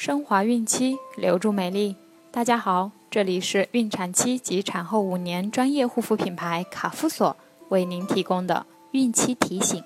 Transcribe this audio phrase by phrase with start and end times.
[0.00, 1.94] 升华孕期，留住美丽。
[2.32, 7.36] 大家好，这里是孕产期及产后五年专业护肤品牌卡夫索
[7.68, 9.84] 为您提供的孕期提醒。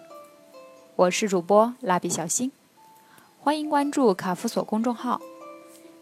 [0.95, 2.53] 我是主播蜡笔小新，
[3.41, 5.21] 欢迎关注卡夫索公众号。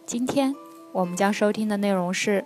[0.04, 0.54] 今天
[0.92, 2.44] 我们将收听的内容是：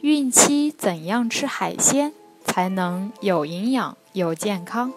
[0.00, 2.12] 孕期怎样吃海鲜
[2.44, 4.92] 才能有营养、有健康？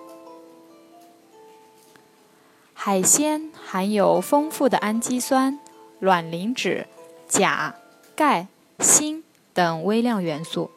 [2.88, 5.57] 海鲜含有丰富的氨基酸、
[5.98, 6.86] 卵磷脂、
[7.28, 7.74] 钾、
[8.16, 8.46] 钙、
[8.78, 9.24] 锌
[9.56, 10.70] 等微量元素。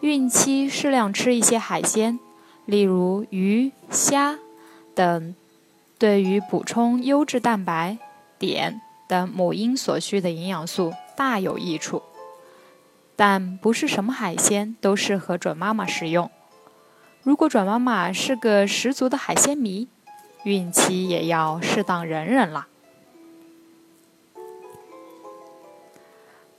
[0.00, 2.18] 孕期适量吃一些海鲜，
[2.64, 4.38] 例如鱼、虾
[4.94, 5.34] 等，
[5.98, 7.98] 对于补充优质蛋白、
[8.38, 12.02] 碘等母婴所需的营养素大有益处。
[13.16, 16.30] 但不是什么海鲜都适合准妈妈食用。
[17.22, 19.88] 如果准妈妈是个十足的海鲜迷，
[20.44, 22.68] 孕期也要适当忍忍啦。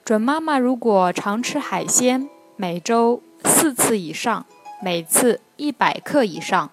[0.04, 4.46] 准妈妈如果常吃海鲜，每周四次以上，
[4.82, 6.72] 每次一百克以上，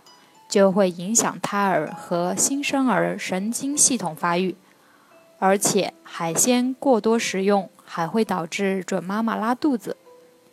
[0.49, 4.57] 就会影响胎儿和新生儿神经系统发育，
[5.39, 9.97] 而且海鲜过多食用还会导致准妈妈拉肚子，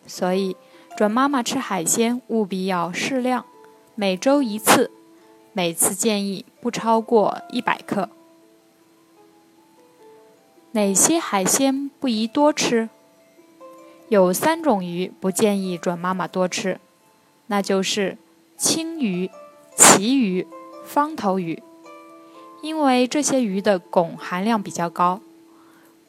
[0.06, 0.58] 所以
[0.98, 3.46] 准妈妈吃海鲜务必要适量，
[3.96, 4.92] 每周一次。
[5.56, 8.10] 每次建议不超过一百克。
[10.72, 12.90] 哪些海鲜不宜多吃？
[14.10, 16.80] 有三种鱼不建议准妈妈多吃，
[17.46, 18.18] 那就是
[18.58, 19.30] 青鱼、
[19.76, 20.48] 旗鱼、
[20.84, 21.62] 方头鱼。
[22.64, 25.22] 因为这些鱼的汞含量比较高，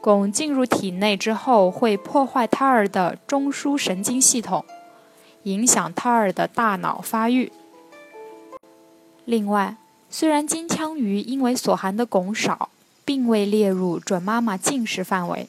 [0.01, 4.65] 汞进入体内之后会破坏胎儿的中枢神经系统，
[5.43, 7.53] 影响胎儿的大脑发育。
[9.25, 9.77] 另外，
[10.11, 12.69] 虽然金枪鱼因为所含的汞少，
[13.05, 15.49] 并未列入准妈妈禁食范围，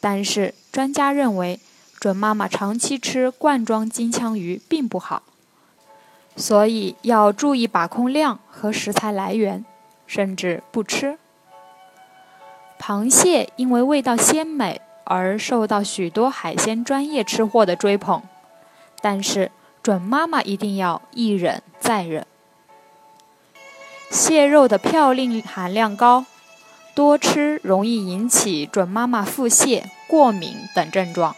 [0.00, 1.60] 但是专家认为，
[1.98, 5.22] 准妈妈长期吃罐装金枪鱼并不好，
[6.34, 9.64] 所以要注意把控量和食材来源，
[10.06, 11.18] 甚至不吃。
[12.80, 18.22] 螃蟹因为味道鲜美而受到许多海鲜专业吃货的追捧，
[19.02, 19.52] 但是
[19.82, 22.26] 准妈妈一定要一忍再忍。
[24.10, 26.26] 蟹肉的嘌呤含量高，
[26.96, 31.36] 多吃容易引起准妈妈腹泻、过敏等症状，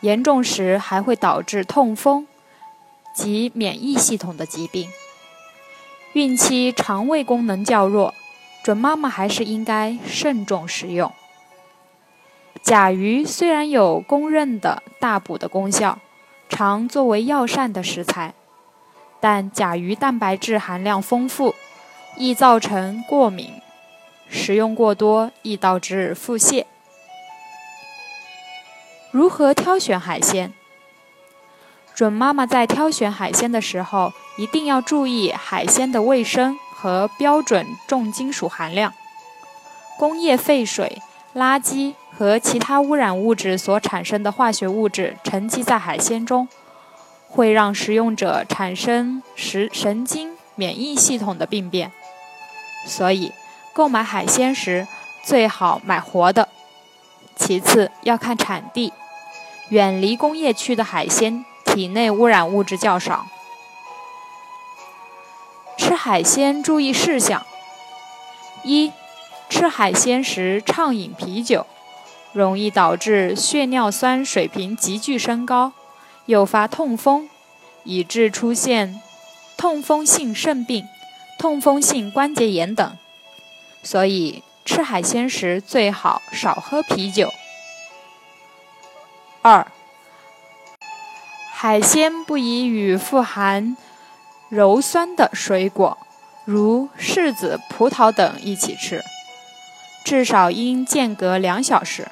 [0.00, 2.26] 严重时还会导致痛风
[3.14, 4.88] 及免疫系统的疾病。
[6.14, 8.14] 孕期肠胃功能较弱，
[8.64, 11.12] 准妈妈还是应该慎重食用。
[12.62, 15.98] 甲鱼虽然有公认的大补的功效，
[16.48, 18.32] 常作为药膳的食材，
[19.20, 21.54] 但甲鱼蛋白质含量丰富。
[22.16, 23.60] 易造成过敏，
[24.28, 26.64] 食用过多易导致腹泻。
[29.10, 30.52] 如何挑选海鲜？
[31.94, 38.94] 准妈妈在挑选海鲜的时候，一定要注意海鲜的卫生和标准重金属含量。
[39.98, 41.02] 工业废水、
[41.34, 46.48] 垃圾和其他污染物质所产生的化学物质沉积在海鲜中，
[47.28, 51.92] 会让食用者产生食神经免疫系统的病变。
[52.84, 53.32] 所以，
[53.72, 54.86] 购买海鲜时
[55.22, 56.48] 最好买活的。
[57.36, 58.92] 其次要看产地，
[59.70, 63.26] 远离工业区的海鲜，体内污染物质较少。
[65.78, 67.44] 吃海鲜注意事项：
[68.62, 68.92] 一、
[69.48, 71.66] 吃海鲜时畅饮啤酒，
[72.32, 75.72] 容易导致血尿酸水平急剧升高，
[76.26, 77.28] 诱发痛风，
[77.84, 79.00] 以致出现
[79.56, 80.86] 痛风性肾病。
[81.42, 82.96] 痛风性关节炎等，
[83.82, 87.34] 所以吃海鲜时最好少喝啤酒。
[89.42, 89.66] 二、
[91.50, 93.76] 海鲜不宜与富含
[94.52, 95.98] 鞣酸的水果，
[96.44, 99.02] 如柿子、葡萄等一起吃，
[100.04, 102.06] 至少应间隔两小时，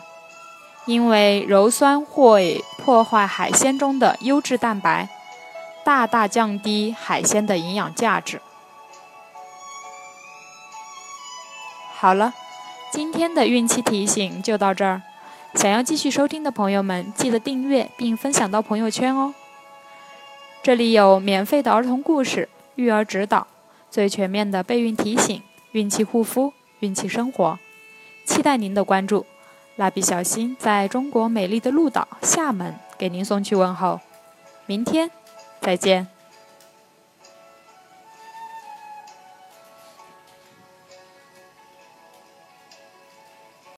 [0.86, 5.08] 因为鞣酸会破坏海鲜中的优质蛋白，
[5.84, 8.42] 大大降低海鲜的营养价值。
[12.00, 12.32] 好了，
[12.90, 15.02] 今天的孕期提醒就到这儿。
[15.52, 19.34] 想要继续收听的朋友们，记得订阅并分享到朋友圈哦。
[20.62, 23.46] 这里有免费的儿童故事、育儿指导、
[23.90, 25.42] 最全面的备孕提醒、
[25.72, 27.58] 孕期护肤、孕期生活，
[28.24, 29.26] 期待您的关注。
[29.76, 34.00] 蜡笔小新在中国美丽的鹭岛厦门给您送去问候，
[34.64, 35.10] 明天
[35.60, 36.08] 再见。